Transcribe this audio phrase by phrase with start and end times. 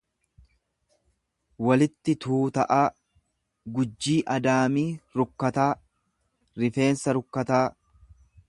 [1.67, 2.81] walitti tuuta'aa,
[3.75, 4.89] gujjii Adaamii
[5.21, 5.71] rukkataa
[6.65, 7.65] Rifeensa rukkataa.